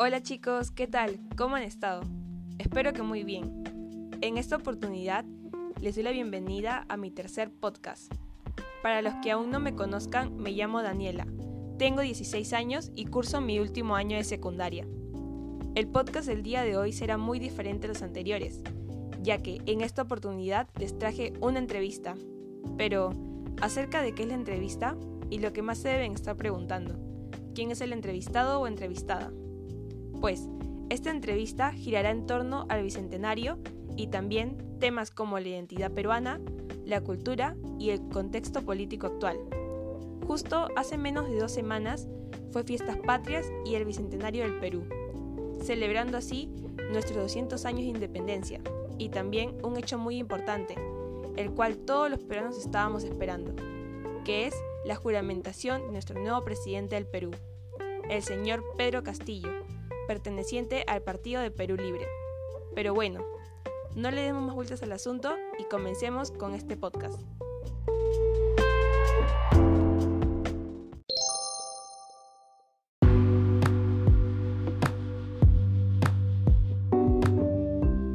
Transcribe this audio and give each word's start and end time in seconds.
Hola 0.00 0.22
chicos, 0.22 0.70
¿qué 0.70 0.86
tal? 0.86 1.18
¿Cómo 1.36 1.56
han 1.56 1.64
estado? 1.64 2.02
Espero 2.60 2.92
que 2.92 3.02
muy 3.02 3.24
bien. 3.24 3.64
En 4.20 4.38
esta 4.38 4.54
oportunidad 4.54 5.24
les 5.80 5.96
doy 5.96 6.04
la 6.04 6.12
bienvenida 6.12 6.86
a 6.88 6.96
mi 6.96 7.10
tercer 7.10 7.50
podcast. 7.50 8.14
Para 8.80 9.02
los 9.02 9.14
que 9.24 9.32
aún 9.32 9.50
no 9.50 9.58
me 9.58 9.74
conozcan, 9.74 10.36
me 10.36 10.52
llamo 10.52 10.82
Daniela. 10.82 11.26
Tengo 11.78 12.02
16 12.02 12.52
años 12.52 12.92
y 12.94 13.06
curso 13.06 13.40
mi 13.40 13.58
último 13.58 13.96
año 13.96 14.16
de 14.16 14.22
secundaria. 14.22 14.86
El 15.74 15.88
podcast 15.88 16.28
del 16.28 16.44
día 16.44 16.62
de 16.62 16.76
hoy 16.76 16.92
será 16.92 17.18
muy 17.18 17.40
diferente 17.40 17.88
a 17.88 17.88
los 17.88 18.02
anteriores, 18.02 18.62
ya 19.20 19.38
que 19.38 19.60
en 19.66 19.80
esta 19.80 20.02
oportunidad 20.02 20.68
les 20.78 20.96
traje 20.96 21.32
una 21.40 21.58
entrevista. 21.58 22.14
Pero, 22.76 23.10
acerca 23.60 24.00
de 24.00 24.14
qué 24.14 24.22
es 24.22 24.28
la 24.28 24.34
entrevista 24.36 24.96
y 25.28 25.40
lo 25.40 25.52
que 25.52 25.62
más 25.62 25.78
se 25.78 25.88
deben 25.88 26.12
estar 26.12 26.36
preguntando, 26.36 26.94
¿quién 27.52 27.72
es 27.72 27.80
el 27.80 27.92
entrevistado 27.92 28.60
o 28.60 28.68
entrevistada? 28.68 29.32
Pues, 30.20 30.48
esta 30.90 31.10
entrevista 31.10 31.72
girará 31.72 32.10
en 32.10 32.26
torno 32.26 32.66
al 32.68 32.82
Bicentenario 32.82 33.58
y 33.96 34.08
también 34.08 34.56
temas 34.80 35.10
como 35.10 35.38
la 35.38 35.48
identidad 35.48 35.92
peruana, 35.92 36.40
la 36.84 37.02
cultura 37.02 37.56
y 37.78 37.90
el 37.90 38.08
contexto 38.08 38.62
político 38.62 39.06
actual. 39.06 39.38
Justo 40.26 40.68
hace 40.76 40.96
menos 40.96 41.28
de 41.28 41.38
dos 41.38 41.52
semanas 41.52 42.08
fue 42.50 42.64
Fiestas 42.64 42.96
Patrias 42.98 43.46
y 43.64 43.74
el 43.74 43.84
Bicentenario 43.84 44.44
del 44.44 44.58
Perú, 44.58 44.84
celebrando 45.62 46.16
así 46.16 46.50
nuestros 46.90 47.18
200 47.18 47.64
años 47.64 47.82
de 47.82 47.88
independencia 47.88 48.60
y 48.98 49.10
también 49.10 49.56
un 49.62 49.76
hecho 49.76 49.98
muy 49.98 50.16
importante, 50.16 50.74
el 51.36 51.50
cual 51.52 51.76
todos 51.78 52.10
los 52.10 52.20
peruanos 52.20 52.58
estábamos 52.58 53.04
esperando, 53.04 53.54
que 54.24 54.46
es 54.46 54.54
la 54.84 54.96
juramentación 54.96 55.82
de 55.82 55.92
nuestro 55.92 56.18
nuevo 56.20 56.42
presidente 56.44 56.94
del 56.94 57.06
Perú, 57.06 57.30
el 58.08 58.22
señor 58.22 58.64
Pedro 58.76 59.02
Castillo, 59.02 59.50
perteneciente 60.08 60.84
al 60.88 61.02
Partido 61.02 61.42
de 61.42 61.52
Perú 61.52 61.76
Libre. 61.76 62.08
Pero 62.74 62.94
bueno, 62.94 63.20
no 63.94 64.10
le 64.10 64.22
demos 64.22 64.42
más 64.42 64.54
vueltas 64.54 64.82
al 64.82 64.92
asunto 64.92 65.36
y 65.58 65.64
comencemos 65.64 66.30
con 66.30 66.54
este 66.54 66.76
podcast. 66.76 67.20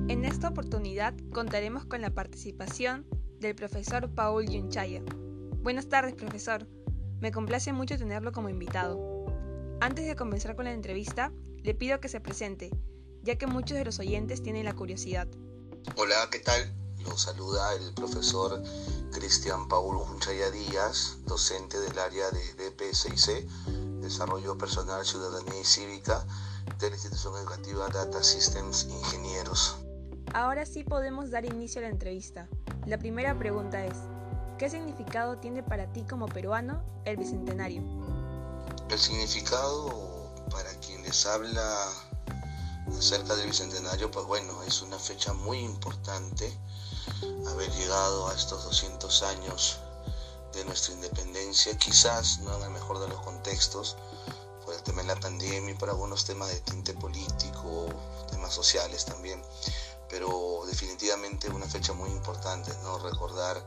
En 0.10 0.26
esta 0.26 0.50
oportunidad 0.50 1.14
contaremos 1.32 1.86
con 1.86 2.02
la 2.02 2.10
participación 2.10 3.06
del 3.40 3.54
profesor 3.54 4.10
Paul 4.10 4.50
Yunchaya. 4.50 5.04
Buenas 5.62 5.88
tardes, 5.90 6.16
profesor. 6.16 6.68
Me 7.20 7.32
complace 7.32 7.72
mucho 7.72 7.98
tenerlo 7.98 8.32
como 8.32 8.50
invitado. 8.50 9.13
Antes 9.84 10.06
de 10.06 10.16
comenzar 10.16 10.56
con 10.56 10.64
la 10.64 10.72
entrevista, 10.72 11.34
le 11.62 11.74
pido 11.74 12.00
que 12.00 12.08
se 12.08 12.22
presente, 12.22 12.72
ya 13.22 13.36
que 13.36 13.48
muchos 13.48 13.78
de 13.78 13.84
los 13.84 14.00
oyentes 14.00 14.42
tienen 14.42 14.64
la 14.64 14.74
curiosidad. 14.74 15.28
Hola, 15.98 16.16
¿qué 16.32 16.40
tal? 16.40 16.74
Los 17.00 17.24
saluda 17.24 17.74
el 17.74 17.94
profesor 17.94 18.64
Cristian 19.12 19.68
Paulo 19.68 20.00
Junchaya 20.00 20.50
Díaz, 20.52 21.18
docente 21.26 21.78
del 21.82 22.00
área 22.00 22.32
de 22.32 22.54
DPSIC, 22.54 23.46
Desarrollo 24.00 24.58
Personal, 24.58 25.06
Ciudadanía 25.06 25.60
y 25.60 25.66
Cívica 25.66 26.26
de 26.80 26.90
la 26.90 26.96
institución 26.96 27.36
educativa 27.36 27.90
Data 27.90 28.24
Systems 28.24 28.86
Ingenieros. 28.86 29.76
Ahora 30.34 30.66
sí 30.66 30.86
podemos 30.86 31.30
dar 31.30 31.44
inicio 31.44 31.80
a 31.80 31.82
la 31.82 31.90
entrevista. 31.90 32.48
La 32.86 32.98
primera 32.98 33.38
pregunta 33.38 33.86
es, 33.86 33.98
¿qué 34.58 34.70
significado 34.70 35.40
tiene 35.40 35.62
para 35.62 35.92
ti 35.92 36.06
como 36.10 36.28
peruano 36.28 36.86
el 37.04 37.18
Bicentenario? 37.18 38.13
El 38.94 39.00
significado 39.00 40.30
para 40.52 40.70
quien 40.82 41.02
les 41.02 41.26
habla 41.26 41.90
acerca 42.96 43.36
del 43.36 43.48
Bicentenario, 43.48 44.12
pues 44.12 44.24
bueno, 44.28 44.62
es 44.68 44.84
una 44.84 45.00
fecha 45.00 45.34
muy 45.34 45.58
importante 45.62 46.56
haber 47.48 47.72
llegado 47.72 48.28
a 48.28 48.36
estos 48.36 48.64
200 48.66 49.24
años 49.24 49.80
de 50.54 50.64
nuestra 50.66 50.94
independencia, 50.94 51.76
quizás 51.76 52.38
no 52.42 52.56
en 52.58 52.66
el 52.66 52.70
mejor 52.70 53.00
de 53.00 53.08
los 53.08 53.20
contextos, 53.22 53.98
por 54.64 54.76
el 54.76 54.84
tema 54.84 55.02
de 55.02 55.08
la 55.08 55.20
pandemia 55.20 55.72
y 55.72 55.78
por 55.78 55.90
algunos 55.90 56.26
temas 56.26 56.50
de 56.50 56.60
tinte 56.60 56.94
político, 56.94 57.88
temas 58.30 58.54
sociales 58.54 59.06
también, 59.06 59.42
pero 60.14 60.62
definitivamente 60.68 61.50
una 61.50 61.66
fecha 61.66 61.92
muy 61.92 62.12
importante, 62.12 62.72
¿no? 62.84 63.00
Recordar 63.00 63.58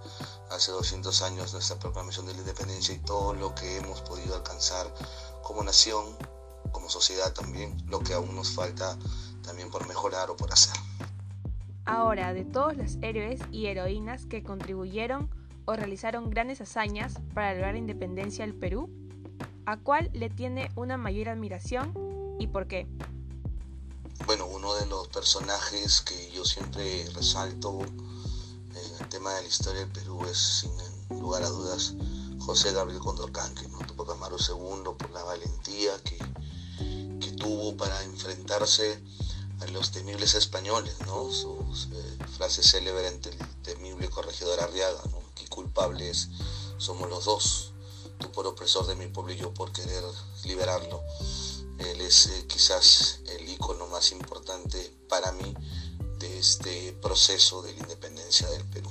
hace 0.49 0.71
200 0.71 1.23
años 1.23 1.53
nuestra 1.53 1.77
proclamación 1.77 2.25
de 2.27 2.35
la 2.35 2.39
independencia 2.39 2.95
y 2.95 2.99
todo 2.99 3.35
lo 3.35 3.53
que 3.53 3.79
hemos 3.79 4.01
podido 4.03 4.37
alcanzar 4.37 4.87
como 5.43 5.65
nación, 5.65 6.05
como 6.71 6.89
sociedad 6.89 7.33
también, 7.33 7.77
lo 7.89 7.99
que 7.99 8.15
aún 8.15 8.37
nos 8.37 8.53
falta 8.55 8.97
también 9.43 9.73
por 9.73 9.89
mejorar 9.89 10.31
o 10.31 10.37
por 10.37 10.53
hacer. 10.53 10.77
Ahora, 11.85 12.33
de 12.33 12.45
todos 12.45 12.77
los 12.77 12.97
héroes 13.03 13.41
y 13.51 13.67
heroínas 13.67 14.27
que 14.27 14.45
contribuyeron 14.45 15.29
o 15.65 15.75
realizaron 15.75 16.31
grandes 16.31 16.61
hazañas 16.61 17.15
para 17.35 17.55
lograr 17.55 17.73
la 17.73 17.81
independencia 17.81 18.47
del 18.47 18.55
Perú, 18.55 18.89
¿a 19.65 19.79
cuál 19.79 20.11
le 20.13 20.31
tiene 20.31 20.71
una 20.77 20.97
mayor 20.97 21.29
admiración 21.29 21.93
y 22.39 22.47
por 22.47 22.69
qué? 22.69 22.87
Bueno, 24.27 24.47
uno 24.47 24.75
de 24.75 24.87
los 24.87 25.07
personajes 25.07 26.01
que 26.01 26.33
yo 26.33 26.45
siempre 26.45 27.09
resalto 27.15 27.81
en 27.81 29.01
el 29.01 29.09
tema 29.09 29.33
de 29.35 29.43
la 29.43 29.49
historia 29.49 29.83
del 29.83 29.93
Perú 29.93 30.27
es, 30.27 30.37
sin 30.63 31.21
lugar 31.21 31.45
a 31.45 31.49
dudas, 31.49 31.95
José 32.41 32.73
Gabriel 32.73 32.99
Condorcanque, 33.01 33.69
¿no? 33.69 33.79
Tupac 33.87 34.11
Amaru 34.11 34.37
II, 34.37 34.95
por 34.99 35.11
la 35.11 35.23
valentía 35.23 35.93
que 36.03 36.19
tuvo 37.39 37.77
para 37.77 38.03
enfrentarse 38.03 39.01
a 39.61 39.67
los 39.67 39.93
temibles 39.93 40.35
españoles, 40.35 40.97
¿no? 41.07 41.31
Sus 41.31 41.89
eh, 41.93 42.19
frases 42.37 42.69
célebres 42.69 43.13
ante 43.13 43.29
el 43.29 43.39
temible 43.63 44.11
corregidor 44.11 44.59
Arriaga, 44.59 45.03
¿no? 45.13 45.21
Que 45.37 45.47
culpables 45.47 46.31
somos 46.79 47.09
los 47.09 47.27
dos, 47.27 47.73
tú 48.19 48.33
por 48.33 48.49
opresor 48.49 48.89
de 48.89 48.97
mi 48.97 49.07
pueblo 49.07 49.33
y 49.33 49.37
yo 49.37 49.55
por 49.55 49.71
querer 49.71 50.03
liberarlo. 50.45 51.01
Él 51.79 52.01
es 52.01 52.27
eh, 52.27 52.47
quizás 52.47 53.21
el 53.29 53.49
icono 53.49 53.87
más 53.89 54.13
importante 54.13 54.93
para 55.09 55.33
mí 55.33 55.55
de 56.19 56.39
este 56.39 56.93
proceso 57.03 57.63
de 57.63 57.75
la 57.75 57.81
independencia 57.81 58.49
del 58.51 58.65
Perú. 58.65 58.91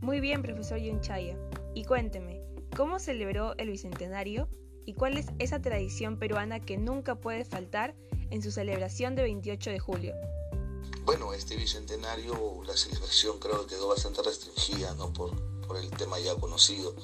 Muy 0.00 0.20
bien, 0.20 0.42
profesor 0.42 0.78
Yunchaya. 0.78 1.36
Y 1.74 1.84
cuénteme, 1.84 2.42
¿cómo 2.76 2.98
celebró 2.98 3.56
el 3.58 3.70
Bicentenario 3.70 4.48
y 4.88 4.94
cuál 4.94 5.18
es 5.18 5.26
esa 5.38 5.60
tradición 5.60 6.18
peruana 6.18 6.60
que 6.60 6.78
nunca 6.78 7.16
puede 7.16 7.44
faltar 7.44 7.94
en 8.30 8.42
su 8.42 8.50
celebración 8.50 9.14
de 9.16 9.22
28 9.22 9.70
de 9.70 9.78
julio. 9.78 10.14
Bueno, 11.04 11.34
este 11.34 11.56
bicentenario, 11.56 12.62
la 12.66 12.74
celebración 12.74 13.38
creo 13.38 13.66
que 13.66 13.74
quedó 13.74 13.88
bastante 13.88 14.22
restringida 14.22 14.94
¿no? 14.94 15.12
por, 15.12 15.30
por 15.66 15.76
el 15.76 15.90
tema 15.90 16.18
ya 16.18 16.34
conocido. 16.36 16.94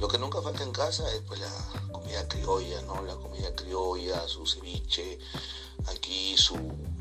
Lo 0.00 0.08
que 0.08 0.16
nunca 0.16 0.40
falta 0.40 0.62
en 0.62 0.72
casa 0.72 1.12
es 1.12 1.20
pues 1.26 1.40
la 1.40 1.92
comida 1.92 2.26
criolla, 2.26 2.80
¿no? 2.82 3.02
La 3.02 3.16
comida 3.16 3.54
criolla, 3.54 4.26
su 4.26 4.46
ceviche, 4.46 5.18
aquí 5.86 6.34
su 6.38 6.56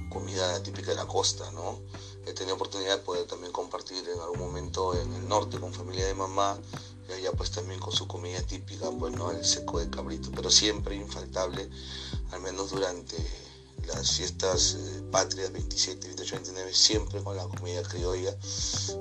comida 0.10 0.62
típica 0.62 0.92
de 0.92 0.98
la 0.98 1.08
costa, 1.08 1.50
¿no? 1.52 1.80
He 2.26 2.34
tenido 2.34 2.56
oportunidad 2.56 2.98
de 2.98 3.04
poder 3.04 3.26
también 3.26 3.54
compartir 3.54 4.08
en 4.10 4.20
algún 4.20 4.40
momento 4.40 4.94
en 5.00 5.14
el 5.14 5.28
norte 5.30 5.60
con 5.60 5.74
familia 5.74 6.06
de 6.08 6.14
mamá 6.14 6.60
y 7.08 7.14
allá 7.14 7.32
pues 7.32 7.52
también 7.52 7.80
con 7.80 7.94
su 7.94 8.06
comida 8.06 8.42
típica, 8.42 8.92
pues 8.92 9.14
no, 9.14 9.32
el 9.32 9.46
seco 9.46 9.80
de 9.80 9.90
cabrito, 9.90 10.30
pero 10.36 10.52
siempre 10.52 10.96
infaltable, 10.96 11.70
al 12.32 12.42
menos 12.42 12.72
durante 12.72 13.16
las 13.96 14.18
fiestas 14.18 14.76
eh, 14.76 15.04
patrias 15.12 15.52
27, 15.52 16.08
28, 16.08 16.36
29, 16.36 16.74
siempre 16.74 17.24
con 17.24 17.36
la 17.36 17.44
comida 17.44 17.84
criolla 17.84 18.36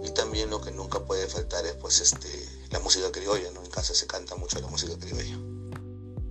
y 0.04 0.10
también 0.10 0.50
lo 0.50 0.60
que 0.60 0.70
nunca 0.70 1.04
puede 1.04 1.26
faltar 1.26 1.64
es 1.66 1.74
pues 1.74 2.00
este, 2.00 2.28
la 2.70 2.80
música 2.80 3.10
criolla, 3.12 3.50
¿no? 3.52 3.62
En 3.62 3.70
casa 3.70 3.94
se 3.94 4.06
canta 4.06 4.34
mucho 4.36 4.60
la 4.60 4.68
música 4.68 4.98
criolla. 4.98 5.38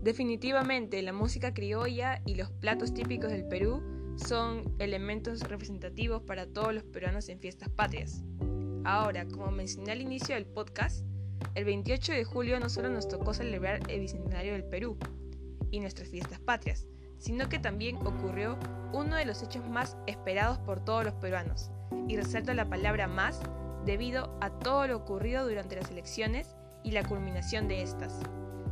Definitivamente, 0.01 1.01
la 1.01 1.13
música 1.13 1.53
criolla 1.53 2.21
y 2.25 2.35
los 2.35 2.49
platos 2.49 2.93
típicos 2.93 3.29
del 3.29 3.47
Perú 3.47 3.81
son 4.17 4.73
elementos 4.79 5.41
representativos 5.41 6.23
para 6.23 6.47
todos 6.47 6.73
los 6.73 6.83
peruanos 6.83 7.29
en 7.29 7.39
fiestas 7.39 7.69
patrias. 7.69 8.21
Ahora, 8.83 9.27
como 9.27 9.51
mencioné 9.51 9.91
al 9.91 10.01
inicio 10.01 10.35
del 10.35 10.45
podcast, 10.45 11.05
el 11.55 11.65
28 11.65 12.13
de 12.13 12.23
julio 12.23 12.59
no 12.59 12.69
solo 12.69 12.89
nos 12.89 13.07
tocó 13.07 13.33
celebrar 13.33 13.81
el 13.89 13.99
Bicentenario 13.99 14.53
del 14.53 14.63
Perú 14.63 14.97
y 15.71 15.79
nuestras 15.79 16.09
fiestas 16.09 16.39
patrias, 16.39 16.87
sino 17.17 17.49
que 17.49 17.59
también 17.59 17.97
ocurrió 18.05 18.57
uno 18.93 19.15
de 19.15 19.25
los 19.25 19.41
hechos 19.43 19.67
más 19.67 19.97
esperados 20.07 20.57
por 20.59 20.79
todos 20.79 21.03
los 21.03 21.13
peruanos, 21.15 21.71
y 22.07 22.17
resalto 22.17 22.53
la 22.53 22.69
palabra 22.69 23.07
más 23.07 23.41
debido 23.85 24.37
a 24.41 24.49
todo 24.49 24.87
lo 24.87 24.97
ocurrido 24.97 25.47
durante 25.47 25.75
las 25.75 25.89
elecciones 25.89 26.55
y 26.83 26.91
la 26.91 27.03
culminación 27.03 27.67
de 27.67 27.83
estas, 27.83 28.19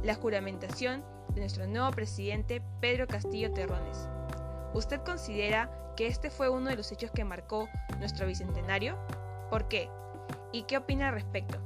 la 0.03 0.15
juramentación 0.15 1.03
de 1.33 1.41
nuestro 1.41 1.67
nuevo 1.67 1.91
presidente 1.91 2.61
Pedro 2.79 3.07
Castillo 3.07 3.51
Terrones. 3.53 4.07
¿Usted 4.73 5.01
considera 5.01 5.69
que 5.95 6.07
este 6.07 6.29
fue 6.29 6.49
uno 6.49 6.69
de 6.69 6.75
los 6.75 6.91
hechos 6.91 7.11
que 7.11 7.23
marcó 7.23 7.67
nuestro 7.99 8.27
bicentenario? 8.27 8.97
¿Por 9.49 9.67
qué? 9.67 9.89
¿Y 10.51 10.63
qué 10.63 10.77
opina 10.77 11.09
al 11.09 11.15
respecto? 11.15 11.57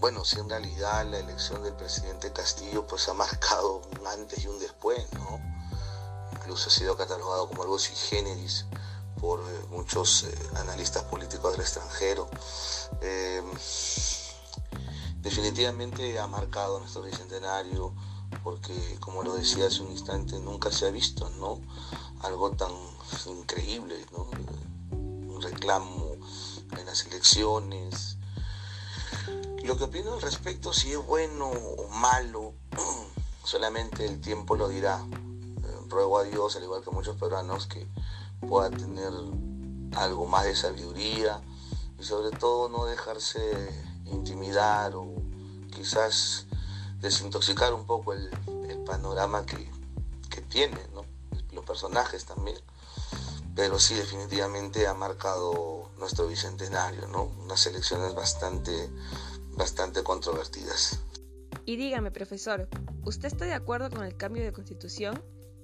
Bueno, 0.00 0.24
si 0.24 0.38
en 0.38 0.48
realidad 0.48 1.06
la 1.06 1.18
elección 1.18 1.62
del 1.64 1.74
presidente 1.74 2.32
Castillo 2.32 2.86
pues 2.86 3.08
ha 3.08 3.14
marcado 3.14 3.82
un 3.98 4.06
antes 4.06 4.44
y 4.44 4.46
un 4.46 4.58
después, 4.60 5.12
¿no? 5.14 5.57
Incluso 6.48 6.70
ha 6.70 6.72
sido 6.72 6.96
catalogado 6.96 7.46
como 7.46 7.62
algo 7.62 7.78
sin 7.78 7.94
generis 7.94 8.64
por 9.20 9.38
eh, 9.40 9.66
muchos 9.68 10.22
eh, 10.22 10.34
analistas 10.56 11.04
políticos 11.04 11.52
del 11.52 11.60
extranjero. 11.60 12.26
Eh, 13.02 13.42
definitivamente 15.20 16.18
ha 16.18 16.26
marcado 16.26 16.78
nuestro 16.78 17.02
bicentenario 17.02 17.92
porque, 18.42 18.96
como 18.98 19.22
lo 19.22 19.34
decía 19.34 19.66
hace 19.66 19.82
un 19.82 19.90
instante, 19.90 20.38
nunca 20.38 20.72
se 20.72 20.86
ha 20.86 20.90
visto 20.90 21.28
¿no? 21.38 21.60
algo 22.22 22.50
tan 22.52 22.72
increíble, 23.26 24.06
un 24.12 25.42
reclamo 25.42 26.16
en 26.78 26.86
las 26.86 27.04
elecciones. 27.04 28.16
Lo 29.64 29.76
que 29.76 29.84
opino 29.84 30.14
al 30.14 30.22
respecto, 30.22 30.72
si 30.72 30.92
es 30.92 31.06
bueno 31.06 31.50
o 31.50 31.88
malo, 31.88 32.54
solamente 33.44 34.06
el 34.06 34.18
tiempo 34.22 34.56
lo 34.56 34.68
dirá. 34.68 35.04
Ruego 35.88 36.18
a 36.18 36.24
Dios, 36.24 36.56
al 36.56 36.64
igual 36.64 36.82
que 36.82 36.90
muchos 36.90 37.16
peruanos, 37.16 37.66
que 37.66 37.86
pueda 38.46 38.70
tener 38.70 39.12
algo 39.96 40.26
más 40.26 40.44
de 40.44 40.54
sabiduría 40.54 41.40
y 41.98 42.04
sobre 42.04 42.36
todo 42.36 42.68
no 42.68 42.84
dejarse 42.84 43.40
intimidar 44.06 44.94
o 44.94 45.14
quizás 45.74 46.46
desintoxicar 47.00 47.72
un 47.74 47.86
poco 47.86 48.12
el, 48.12 48.28
panorama 48.86 49.44
que, 49.44 49.68
tiene, 50.48 50.78
los 51.52 51.64
personajes 51.66 52.24
también. 52.24 52.56
Pero 53.54 53.78
sí, 53.78 53.94
definitivamente 53.94 54.86
ha 54.86 54.94
marcado 54.94 55.90
nuestro 55.98 56.26
bicentenario, 56.26 57.06
¿no? 57.08 57.24
unas 57.24 57.66
elecciones 57.66 58.14
bastante, 58.14 58.88
bastante 59.56 60.02
controvertidas. 60.02 61.00
Y 61.66 61.76
dígame, 61.76 62.10
profesor, 62.10 62.66
¿usted 63.04 63.26
está 63.26 63.44
de 63.44 63.52
acuerdo 63.52 63.90
con 63.90 64.04
el 64.04 64.16
cambio 64.16 64.42
de 64.42 64.52
constitución? 64.52 65.22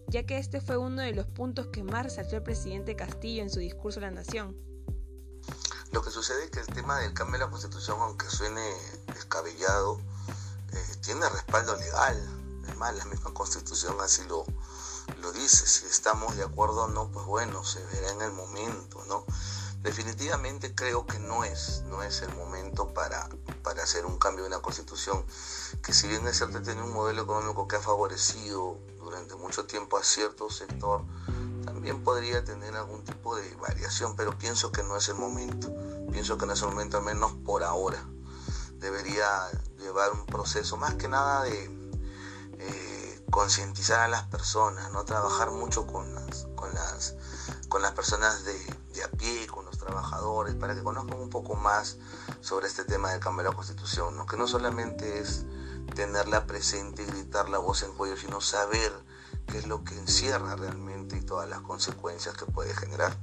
Ya 0.08 0.24
que 0.24 0.38
este 0.38 0.60
fue 0.60 0.76
uno 0.76 1.02
de 1.02 1.12
los 1.12 1.26
puntos 1.26 1.68
que 1.68 1.82
más 1.82 2.04
resaltó 2.04 2.36
el 2.36 2.42
presidente 2.42 2.96
Castillo 2.96 3.42
en 3.42 3.50
su 3.50 3.58
discurso 3.58 4.00
a 4.00 4.02
la 4.02 4.10
nación. 4.10 4.56
Lo 5.92 6.02
que 6.02 6.10
sucede 6.10 6.44
es 6.44 6.50
que 6.50 6.60
el 6.60 6.66
tema 6.66 6.98
del 6.98 7.14
cambio 7.14 7.38
de 7.38 7.44
la 7.44 7.50
constitución, 7.50 8.00
aunque 8.00 8.28
suene 8.28 8.74
descabellado, 9.06 10.00
eh, 10.72 10.96
tiene 11.02 11.28
respaldo 11.28 11.76
legal. 11.76 12.16
Es 12.68 12.76
más, 12.76 12.96
la 12.96 13.04
misma 13.04 13.32
constitución 13.32 13.94
así 14.00 14.22
lo, 14.28 14.44
lo 15.20 15.32
dice. 15.32 15.66
Si 15.66 15.86
estamos 15.86 16.36
de 16.36 16.44
acuerdo 16.44 16.84
o 16.84 16.88
no, 16.88 17.12
pues 17.12 17.26
bueno, 17.26 17.62
se 17.62 17.84
verá 17.84 18.10
en 18.10 18.22
el 18.22 18.32
momento, 18.32 19.04
¿no? 19.06 19.24
Definitivamente 19.82 20.74
creo 20.74 21.06
que 21.06 21.18
no 21.18 21.44
es, 21.44 21.82
no 21.88 22.02
es 22.02 22.22
el 22.22 22.34
momento 22.34 22.94
para, 22.94 23.28
para 23.62 23.82
hacer 23.82 24.06
un 24.06 24.18
cambio 24.18 24.46
en 24.46 24.50
la 24.50 24.62
constitución, 24.62 25.24
que 25.82 25.92
si 25.92 26.08
bien 26.08 26.26
es 26.26 26.38
cierto 26.38 26.62
tiene 26.62 26.82
un 26.82 26.92
modelo 26.92 27.22
económico 27.22 27.68
que 27.68 27.76
ha 27.76 27.80
favorecido 27.80 28.78
durante 29.14 29.36
mucho 29.36 29.64
tiempo 29.64 29.96
a 29.96 30.02
cierto 30.02 30.50
sector, 30.50 31.04
también 31.64 32.02
podría 32.02 32.44
tener 32.44 32.74
algún 32.74 33.04
tipo 33.04 33.36
de 33.36 33.54
variación, 33.56 34.16
pero 34.16 34.36
pienso 34.36 34.72
que 34.72 34.82
no 34.82 34.96
es 34.96 35.08
el 35.08 35.14
momento. 35.14 35.72
Pienso 36.10 36.36
que 36.36 36.46
no 36.46 36.52
es 36.52 36.62
el 36.62 36.70
momento, 36.70 36.98
al 36.98 37.04
menos 37.04 37.32
por 37.44 37.62
ahora. 37.62 38.04
Debería 38.72 39.28
llevar 39.78 40.10
un 40.10 40.26
proceso 40.26 40.76
más 40.76 40.94
que 40.96 41.06
nada 41.06 41.44
de 41.44 41.64
eh, 42.58 43.24
concientizar 43.30 44.00
a 44.00 44.08
las 44.08 44.24
personas, 44.24 44.90
no 44.90 45.04
trabajar 45.04 45.52
mucho 45.52 45.86
con 45.86 46.12
las, 46.12 46.48
con 46.56 46.74
las, 46.74 47.14
con 47.68 47.82
las 47.82 47.92
personas 47.92 48.44
de, 48.44 48.58
de 48.94 49.04
a 49.04 49.10
pie, 49.12 49.46
con 49.46 49.64
los 49.64 49.78
trabajadores, 49.78 50.56
para 50.56 50.74
que 50.74 50.82
conozcan 50.82 51.20
un 51.20 51.30
poco 51.30 51.54
más 51.54 51.98
sobre 52.40 52.66
este 52.66 52.84
tema 52.84 53.12
del 53.12 53.20
cambio 53.20 53.44
de 53.44 53.50
la 53.50 53.56
constitución, 53.56 54.16
¿no? 54.16 54.26
que 54.26 54.36
no 54.36 54.48
solamente 54.48 55.20
es 55.20 55.46
tenerla 55.94 56.46
presente 56.46 57.02
y 57.02 57.06
gritar 57.06 57.48
la 57.48 57.58
voz 57.58 57.82
en 57.82 57.92
cuello, 57.94 58.16
sino 58.16 58.40
saber 58.40 58.92
qué 59.46 59.58
es 59.58 59.66
lo 59.66 59.84
que 59.84 59.94
encierra 59.94 60.56
realmente 60.56 61.16
y 61.16 61.20
todas 61.20 61.48
las 61.48 61.60
consecuencias 61.60 62.36
que 62.36 62.46
puede 62.46 62.74
generar. 62.74 63.16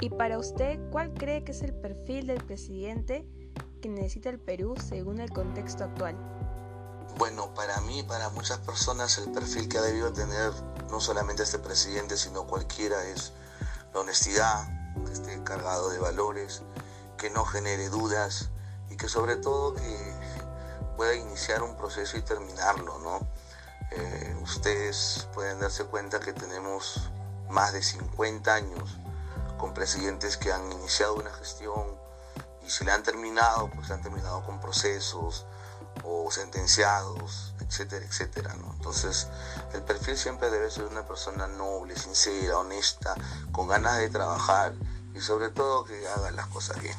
Y 0.00 0.10
para 0.10 0.38
usted, 0.38 0.80
¿cuál 0.90 1.14
cree 1.14 1.44
que 1.44 1.52
es 1.52 1.62
el 1.62 1.74
perfil 1.74 2.26
del 2.26 2.42
presidente 2.42 3.26
que 3.80 3.88
necesita 3.88 4.30
el 4.30 4.40
Perú 4.40 4.74
según 4.76 5.20
el 5.20 5.30
contexto 5.30 5.84
actual? 5.84 6.16
Bueno, 7.18 7.52
para 7.54 7.80
mí, 7.82 8.02
para 8.02 8.30
muchas 8.30 8.58
personas, 8.58 9.18
el 9.18 9.30
perfil 9.32 9.68
que 9.68 9.78
ha 9.78 9.82
debido 9.82 10.12
tener 10.12 10.50
no 10.90 11.00
solamente 11.00 11.42
este 11.42 11.58
presidente, 11.58 12.16
sino 12.16 12.46
cualquiera 12.46 13.04
es 13.08 13.32
la 13.92 14.00
honestidad, 14.00 14.66
que 15.06 15.12
esté 15.12 15.42
cargado 15.44 15.90
de 15.90 15.98
valores, 15.98 16.62
que 17.18 17.30
no 17.30 17.44
genere 17.44 17.88
dudas 17.88 18.50
y 18.90 18.96
que 18.96 19.08
sobre 19.08 19.36
todo 19.36 19.74
que 19.74 20.14
pueda 20.96 21.14
iniciar 21.14 21.62
un 21.62 21.76
proceso 21.76 22.16
y 22.16 22.22
terminarlo, 22.22 22.98
¿no? 22.98 23.20
Eh, 23.90 24.36
ustedes 24.42 25.28
pueden 25.34 25.60
darse 25.60 25.84
cuenta 25.84 26.20
que 26.20 26.32
tenemos 26.32 27.10
más 27.50 27.72
de 27.72 27.82
50 27.82 28.54
años 28.54 28.98
con 29.58 29.74
presidentes 29.74 30.36
que 30.36 30.52
han 30.52 30.72
iniciado 30.72 31.14
una 31.14 31.30
gestión 31.30 31.86
y 32.66 32.70
si 32.70 32.84
la 32.84 32.94
han 32.94 33.02
terminado, 33.02 33.70
pues 33.74 33.90
han 33.90 34.02
terminado 34.02 34.42
con 34.44 34.60
procesos 34.60 35.46
o 36.04 36.30
sentenciados, 36.30 37.54
etcétera, 37.60 38.04
etcétera, 38.04 38.54
¿no? 38.54 38.72
Entonces, 38.72 39.28
el 39.72 39.82
perfil 39.82 40.16
siempre 40.16 40.50
debe 40.50 40.70
ser 40.70 40.84
una 40.84 41.06
persona 41.06 41.46
noble, 41.46 41.96
sincera, 41.96 42.58
honesta, 42.58 43.14
con 43.52 43.68
ganas 43.68 43.98
de 43.98 44.08
trabajar 44.08 44.72
y 45.14 45.20
sobre 45.20 45.50
todo 45.50 45.84
que 45.84 46.08
haga 46.08 46.30
las 46.30 46.46
cosas 46.46 46.80
bien. 46.80 46.96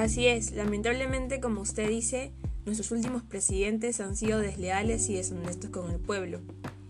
Así 0.00 0.26
es, 0.26 0.52
lamentablemente 0.52 1.42
como 1.42 1.60
usted 1.60 1.86
dice, 1.86 2.32
nuestros 2.64 2.90
últimos 2.90 3.22
presidentes 3.22 4.00
han 4.00 4.16
sido 4.16 4.38
desleales 4.38 5.10
y 5.10 5.14
deshonestos 5.14 5.68
con 5.68 5.90
el 5.90 6.00
pueblo. 6.00 6.40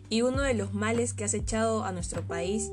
Y 0.08 0.22
uno 0.22 0.42
de 0.42 0.54
los 0.54 0.74
males 0.74 1.12
que 1.12 1.24
ha 1.24 1.26
acechado 1.26 1.82
a 1.82 1.90
nuestro 1.90 2.24
país 2.24 2.70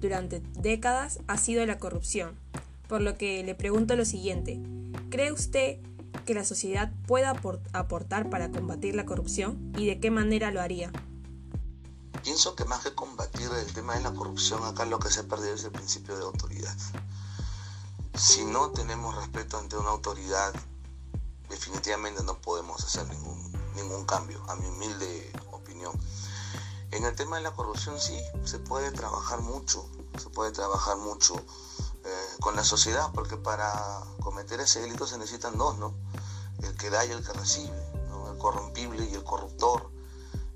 durante 0.00 0.44
décadas 0.60 1.18
ha 1.26 1.36
sido 1.38 1.66
la 1.66 1.80
corrupción. 1.80 2.38
Por 2.86 3.00
lo 3.00 3.18
que 3.18 3.42
le 3.42 3.56
pregunto 3.56 3.96
lo 3.96 4.04
siguiente, 4.04 4.60
¿cree 5.10 5.32
usted 5.32 5.80
que 6.24 6.34
la 6.34 6.44
sociedad 6.44 6.92
pueda 7.08 7.34
aportar 7.72 8.30
para 8.30 8.52
combatir 8.52 8.94
la 8.94 9.06
corrupción 9.06 9.72
y 9.76 9.86
de 9.86 9.98
qué 9.98 10.12
manera 10.12 10.52
lo 10.52 10.60
haría? 10.60 10.92
Pienso 12.22 12.54
que 12.54 12.64
más 12.64 12.84
que 12.84 12.94
combatir 12.94 13.48
el 13.66 13.72
tema 13.72 13.96
de 13.96 14.04
la 14.04 14.12
corrupción, 14.12 14.62
acá 14.62 14.84
lo 14.84 15.00
que 15.00 15.10
se 15.10 15.18
ha 15.18 15.24
perdido 15.24 15.54
es 15.54 15.64
el 15.64 15.72
principio 15.72 16.16
de 16.16 16.22
autoridad. 16.22 16.76
Si 18.20 18.44
no 18.44 18.70
tenemos 18.70 19.16
respeto 19.16 19.56
ante 19.56 19.78
una 19.78 19.88
autoridad, 19.88 20.52
definitivamente 21.48 22.22
no 22.22 22.38
podemos 22.38 22.84
hacer 22.84 23.08
ningún, 23.08 23.50
ningún 23.74 24.04
cambio, 24.04 24.44
a 24.50 24.56
mi 24.56 24.66
humilde 24.66 25.32
opinión. 25.52 25.98
En 26.90 27.06
el 27.06 27.16
tema 27.16 27.38
de 27.38 27.44
la 27.44 27.52
corrupción 27.52 27.98
sí, 27.98 28.20
se 28.44 28.58
puede 28.58 28.92
trabajar 28.92 29.40
mucho, 29.40 29.88
se 30.18 30.28
puede 30.28 30.52
trabajar 30.52 30.98
mucho 30.98 31.34
eh, 32.04 32.36
con 32.40 32.54
la 32.56 32.62
sociedad, 32.62 33.10
porque 33.14 33.38
para 33.38 34.02
cometer 34.20 34.60
ese 34.60 34.82
delito 34.82 35.06
se 35.06 35.16
necesitan 35.16 35.56
dos, 35.56 35.78
¿no? 35.78 35.94
El 36.62 36.76
que 36.76 36.90
da 36.90 37.02
y 37.06 37.12
el 37.12 37.24
que 37.24 37.32
recibe, 37.32 37.82
el 38.30 38.36
corrompible 38.36 39.08
y 39.10 39.14
el 39.14 39.24
corruptor. 39.24 39.90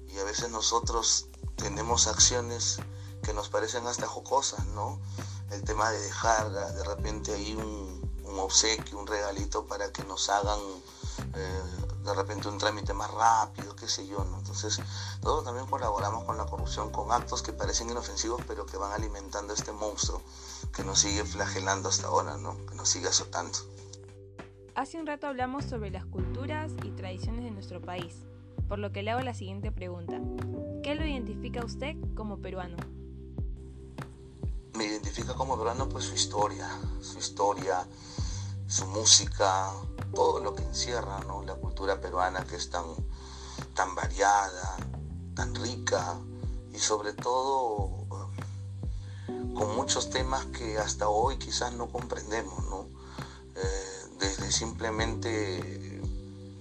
Y 0.09 0.19
a 0.19 0.25
veces 0.25 0.51
nosotros 0.51 1.29
tenemos 1.57 2.09
acciones 2.09 2.77
que 3.23 3.33
nos 3.33 3.49
parecen 3.49 3.87
hasta 3.87 4.07
jocosas, 4.07 4.67
¿no? 4.67 5.01
El 5.55 5.63
tema 5.63 5.91
de 5.91 6.01
dejar 6.01 6.51
de 6.51 6.85
repente 6.85 7.33
ahí 7.33 7.55
un, 7.55 8.03
obsequio, 8.39 8.99
un 8.99 9.07
regalito 9.07 9.65
para 9.67 9.93
que 9.93 10.03
nos 10.05 10.29
hagan 10.29 10.59
eh, 11.35 11.63
de 12.05 12.15
repente 12.15 12.49
un 12.49 12.59
trámite 12.59 12.93
más 12.93 13.11
rápido, 13.13 13.75
qué 13.77 13.89
sé 13.89 14.07
yo, 14.07 14.25
¿no? 14.25 14.39
Entonces, 14.39 14.81
nosotros 15.23 15.45
también 15.45 15.67
colaboramos 15.67 16.25
con 16.25 16.37
la 16.37 16.45
corrupción, 16.45 16.91
con 16.91 17.13
actos 17.13 17.43
que 17.43 17.53
parecen 17.53 17.91
inofensivos, 17.91 18.43
pero 18.47 18.67
que 18.67 18.77
van 18.77 18.93
alimentando 18.93 19.55
este 19.55 19.73
monstruo 19.73 20.21
que 20.75 20.83
nos 20.85 20.99
sigue 20.99 21.25
flagelando 21.25 21.89
hasta 21.89 22.09
ahora, 22.09 22.37
¿no? 22.37 22.57
Que 22.67 22.75
nos 22.75 22.89
sigue 22.89 23.09
azotando. 23.09 23.57
Hace 24.75 24.99
un 24.99 25.07
rato 25.07 25.29
hablamos 25.29 25.65
sobre 25.65 25.91
las 25.91 26.05
culturas 26.05 26.73
y 26.83 26.91
tradiciones 26.91 27.45
de 27.45 27.53
nuestro 27.53 27.81
país, 27.81 28.17
por 28.69 28.79
lo 28.79 28.93
que 28.93 29.03
le 29.03 29.13
hago 29.13 29.21
la 29.23 29.35
siguiente 29.35 29.71
pregunta. 29.71 30.21
¿Qué 30.83 30.97
lo 30.97 31.07
identifica 31.07 31.61
a 31.61 31.65
usted 31.65 31.95
como 32.17 32.39
peruano? 32.39 32.77
Me 34.75 34.85
identifica 34.85 35.35
como 35.35 35.57
peruano 35.57 35.89
pues 35.89 36.05
su 36.05 36.15
historia, 36.15 36.69
su 37.01 37.19
historia, 37.19 37.87
su 38.67 38.87
música, 38.87 39.73
todo 40.15 40.41
lo 40.41 40.55
que 40.55 40.63
encierra, 40.63 41.21
¿no? 41.21 41.43
La 41.43 41.55
cultura 41.55 42.01
peruana 42.01 42.45
que 42.45 42.57
es 42.57 42.71
tan, 42.71 42.85
tan 43.75 43.95
variada, 43.95 44.77
tan 45.35 45.55
rica 45.55 46.19
y 46.73 46.79
sobre 46.79 47.13
todo 47.13 48.07
con 49.55 49.77
muchos 49.77 50.11
temas 50.11 50.45
que 50.47 50.79
hasta 50.79 51.09
hoy 51.09 51.39
quizás 51.39 51.73
no 51.75 51.89
comprendemos, 51.89 52.65
¿no? 52.65 52.89
Eh, 53.55 54.09
desde 54.19 54.51
simplemente 54.51 56.03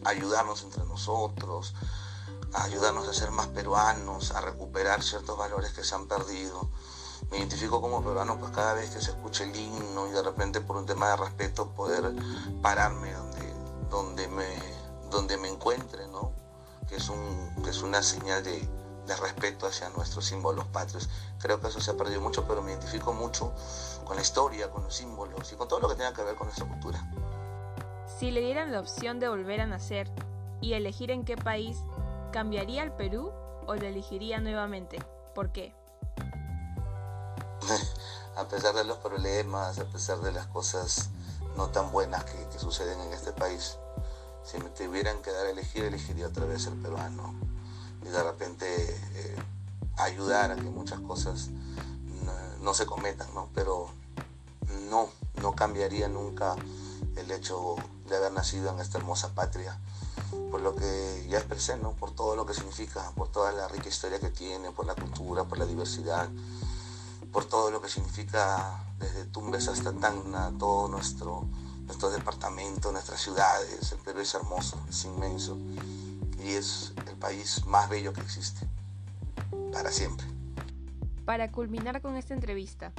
ayudarnos 0.05 0.61
entre 0.63 0.85
nosotros, 0.85 1.73
ayudarnos 2.53 3.07
a 3.07 3.13
ser 3.13 3.31
más 3.31 3.47
peruanos, 3.47 4.31
a 4.31 4.41
recuperar 4.41 5.01
ciertos 5.01 5.35
valores 5.37 5.71
que 5.73 5.83
se 5.83 5.95
han 5.95 6.07
perdido 6.07 6.69
me 7.33 7.39
identifico 7.39 7.81
como 7.81 8.03
peruano, 8.03 8.37
pues 8.37 8.51
cada 8.51 8.75
vez 8.75 8.91
que 8.91 9.01
se 9.01 9.09
escuche 9.09 9.45
el 9.45 9.55
himno 9.55 10.07
y 10.07 10.11
de 10.11 10.21
repente 10.21 10.61
por 10.61 10.77
un 10.77 10.85
tema 10.85 11.09
de 11.09 11.15
respeto 11.15 11.67
poder 11.71 12.13
pararme 12.61 13.11
donde, 13.11 13.53
donde, 13.89 14.27
me, 14.27 14.45
donde 15.09 15.37
me 15.37 15.49
encuentre, 15.49 16.07
¿no? 16.09 16.31
Que 16.87 16.97
es, 16.97 17.09
un, 17.09 17.63
que 17.63 17.71
es 17.71 17.81
una 17.81 18.03
señal 18.03 18.43
de, 18.43 18.69
de 19.07 19.15
respeto 19.15 19.65
hacia 19.65 19.89
nuestros 19.89 20.25
símbolos 20.25 20.67
patrios. 20.67 21.09
Creo 21.39 21.59
que 21.59 21.69
eso 21.69 21.81
se 21.81 21.89
ha 21.89 21.97
perdido 21.97 22.21
mucho, 22.21 22.47
pero 22.47 22.61
me 22.61 22.69
identifico 22.69 23.13
mucho 23.13 23.51
con 24.05 24.15
la 24.15 24.21
historia, 24.21 24.69
con 24.69 24.83
los 24.83 24.93
símbolos 24.93 25.51
y 25.51 25.55
con 25.55 25.67
todo 25.67 25.79
lo 25.79 25.89
que 25.89 25.95
tenga 25.95 26.13
que 26.13 26.21
ver 26.21 26.35
con 26.35 26.45
nuestra 26.45 26.67
cultura. 26.67 27.03
Si 28.19 28.29
le 28.29 28.41
dieran 28.41 28.71
la 28.71 28.79
opción 28.79 29.19
de 29.19 29.27
volver 29.27 29.59
a 29.59 29.65
nacer 29.65 30.07
y 30.61 30.73
elegir 30.73 31.09
en 31.09 31.25
qué 31.25 31.35
país, 31.35 31.79
¿cambiaría 32.31 32.83
el 32.83 32.91
Perú 32.91 33.31
o 33.65 33.73
lo 33.73 33.87
elegiría 33.87 34.39
nuevamente? 34.39 34.99
¿Por 35.33 35.51
qué? 35.51 35.73
a 38.35 38.47
pesar 38.47 38.75
de 38.75 38.83
los 38.83 38.97
problemas, 38.97 39.79
a 39.79 39.85
pesar 39.85 40.19
de 40.21 40.31
las 40.31 40.47
cosas 40.47 41.09
no 41.55 41.69
tan 41.69 41.91
buenas 41.91 42.23
que, 42.25 42.59
suceden 42.59 42.99
en 43.01 43.13
este 43.13 43.31
país, 43.31 43.77
si 44.43 44.57
me 44.57 44.69
tuvieran 44.69 45.21
que 45.21 45.31
dar 45.31 45.45
a 45.45 45.49
elegir, 45.49 45.83
elegiría 45.83 46.27
otra 46.27 46.45
vez 46.45 46.65
el 46.67 46.75
peruano. 46.75 47.33
Y 48.03 48.09
de 48.09 48.23
repente 48.23 48.65
eh, 48.67 49.35
ayudar 49.97 50.51
a 50.51 50.55
que 50.55 50.61
muchas 50.63 50.99
cosas 51.01 51.49
no, 52.61 52.73
se 52.73 52.85
cometan, 52.85 53.33
¿no? 53.33 53.49
Pero 53.53 53.89
no, 54.89 55.09
no 55.41 55.53
cambiaría 55.53 56.07
nunca 56.07 56.55
el 57.17 57.31
hecho 57.31 57.75
de 58.07 58.15
haber 58.15 58.31
nacido 58.31 58.71
en 58.71 58.79
esta 58.79 58.97
hermosa 58.97 59.33
patria, 59.35 59.77
por 60.51 60.61
lo 60.61 60.75
que 60.75 61.27
ya 61.29 61.39
expresé, 61.39 61.77
¿no? 61.77 61.91
Por 61.91 62.11
todo 62.11 62.35
lo 62.35 62.45
que 62.45 62.53
significa, 62.53 63.11
por 63.15 63.29
toda 63.29 63.51
la 63.51 63.67
rica 63.67 63.89
historia 63.89 64.19
que 64.19 64.29
tiene, 64.29 64.71
por 64.71 64.85
la 64.85 64.95
cultura, 64.95 65.43
por 65.43 65.57
la 65.57 65.65
diversidad, 65.65 66.29
por 67.33 67.45
todo 67.45 67.71
lo 67.71 67.81
que 67.81 67.89
significa 67.89 68.85
desde 68.99 69.25
Tumbes 69.25 69.67
hasta 69.67 69.91
Tacna, 69.91 70.53
todo 70.59 70.87
nuestro, 70.87 71.47
nuestro 71.85 72.11
departamento, 72.11 72.91
nuestras 72.91 73.19
ciudades. 73.19 73.91
El 73.91 73.97
Perú 73.97 74.19
es 74.19 74.33
hermoso, 74.35 74.79
es 74.87 75.03
inmenso 75.03 75.57
y 76.41 76.51
es 76.51 76.93
el 77.09 77.15
país 77.15 77.65
más 77.65 77.89
bello 77.89 78.13
que 78.13 78.21
existe, 78.21 78.67
para 79.73 79.91
siempre. 79.91 80.27
Para 81.25 81.51
culminar 81.51 82.01
con 82.01 82.15
esta 82.15 82.35
entrevista, 82.35 82.93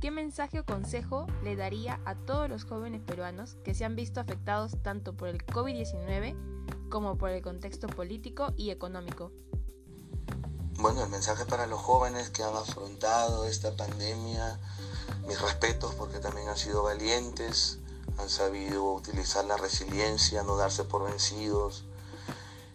¿qué 0.00 0.10
mensaje 0.10 0.60
o 0.60 0.64
consejo 0.64 1.26
le 1.42 1.54
daría 1.54 2.00
a 2.06 2.14
todos 2.14 2.48
los 2.48 2.64
jóvenes 2.64 3.02
peruanos 3.02 3.56
que 3.64 3.74
se 3.74 3.84
han 3.84 3.96
visto 3.96 4.18
afectados 4.18 4.82
tanto 4.82 5.14
por 5.14 5.28
el 5.28 5.44
COVID-19 5.44 6.88
como 6.88 7.18
por 7.18 7.30
el 7.30 7.42
contexto 7.42 7.88
político 7.88 8.54
y 8.56 8.70
económico? 8.70 9.30
Bueno, 10.84 11.02
el 11.02 11.08
mensaje 11.08 11.46
para 11.46 11.66
los 11.66 11.80
jóvenes 11.80 12.28
que 12.28 12.42
han 12.42 12.54
afrontado 12.54 13.46
esta 13.46 13.74
pandemia, 13.74 14.60
mis 15.26 15.40
respetos 15.40 15.94
porque 15.94 16.18
también 16.18 16.46
han 16.46 16.58
sido 16.58 16.82
valientes, 16.82 17.78
han 18.18 18.28
sabido 18.28 18.92
utilizar 18.92 19.46
la 19.46 19.56
resiliencia, 19.56 20.42
no 20.42 20.58
darse 20.58 20.84
por 20.84 21.04
vencidos. 21.04 21.86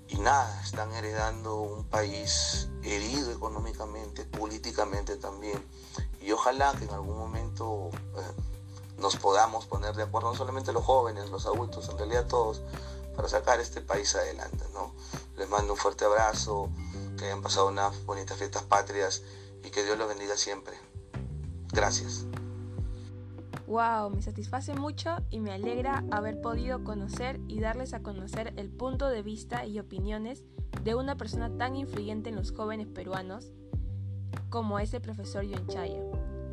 Y 0.07 0.17
nada, 0.17 0.59
están 0.63 0.91
heredando 0.93 1.57
un 1.57 1.83
país 1.83 2.69
herido 2.81 3.31
económicamente, 3.31 4.25
políticamente 4.25 5.15
también. 5.17 5.63
Y 6.19 6.31
ojalá 6.31 6.73
que 6.79 6.85
en 6.85 6.93
algún 6.95 7.15
momento 7.15 7.91
eh, 7.93 8.41
nos 8.97 9.17
podamos 9.17 9.67
poner 9.67 9.95
de 9.95 10.01
acuerdo, 10.01 10.31
no 10.31 10.35
solamente 10.35 10.73
los 10.73 10.83
jóvenes, 10.83 11.29
los 11.29 11.45
adultos, 11.45 11.87
en 11.89 11.99
realidad 11.99 12.25
todos, 12.25 12.63
para 13.15 13.29
sacar 13.29 13.59
este 13.59 13.81
país 13.81 14.15
adelante. 14.15 14.65
¿no? 14.73 14.93
Les 15.37 15.47
mando 15.47 15.73
un 15.73 15.79
fuerte 15.79 16.05
abrazo 16.05 16.71
que 17.19 17.25
hayan 17.25 17.41
pasado 17.41 17.67
unas 17.67 18.05
bonitas 18.05 18.37
fiestas 18.37 18.63
patrias 18.63 19.23
y 19.63 19.69
que 19.69 19.83
Dios 19.83 19.97
los 19.97 20.07
bendiga 20.07 20.35
siempre. 20.35 20.73
Gracias. 21.71 22.25
Wow, 23.67 24.09
me 24.09 24.21
satisface 24.21 24.73
mucho 24.73 25.17
y 25.29 25.39
me 25.39 25.51
alegra 25.51 26.03
haber 26.09 26.41
podido 26.41 26.83
conocer 26.83 27.39
y 27.47 27.59
darles 27.59 27.93
a 27.93 28.01
conocer 28.01 28.53
el 28.57 28.69
punto 28.69 29.09
de 29.09 29.21
vista 29.21 29.65
y 29.65 29.79
opiniones 29.79 30.43
de 30.83 30.95
una 30.95 31.17
persona 31.17 31.55
tan 31.55 31.75
influyente 31.75 32.29
en 32.29 32.35
los 32.35 32.51
jóvenes 32.51 32.87
peruanos 32.87 33.51
como 34.49 34.79
es 34.79 34.93
el 34.93 35.01
profesor 35.01 35.45
Chaya. 35.67 36.01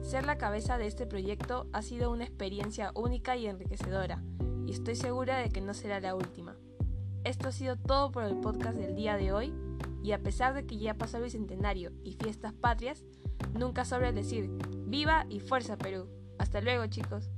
Ser 0.03 0.27
la 0.27 0.37
cabeza 0.37 0.77
de 0.77 0.87
este 0.87 1.07
proyecto 1.07 1.67
ha 1.73 1.81
sido 1.81 2.11
una 2.11 2.25
experiencia 2.25 2.93
única 2.95 3.37
y 3.37 3.47
enriquecedora, 3.47 4.23
y 4.67 4.73
estoy 4.73 4.95
segura 4.95 5.39
de 5.39 5.49
que 5.49 5.63
no 5.63 5.73
será 5.73 6.01
la 6.01 6.15
última. 6.15 6.55
Esto 7.25 7.49
ha 7.49 7.53
sido 7.53 7.77
todo 7.77 8.13
por 8.13 8.25
el 8.25 8.37
podcast 8.37 8.77
del 8.77 8.95
día 8.95 9.17
de 9.17 9.33
hoy 9.33 9.55
y 10.07 10.13
a 10.13 10.23
pesar 10.23 10.55
de 10.55 10.65
que 10.65 10.79
ya 10.79 10.95
pasó 10.95 11.17
el 11.17 11.25
bicentenario 11.25 11.91
y 12.05 12.13
fiestas 12.13 12.53
patrias, 12.53 13.05
nunca 13.59 13.85
sobra 13.85 14.13
decir 14.13 14.49
¡Viva 14.87 15.27
y 15.29 15.41
Fuerza 15.41 15.77
Perú! 15.77 16.09
Hasta 16.39 16.61
luego 16.61 16.87
chicos. 16.87 17.29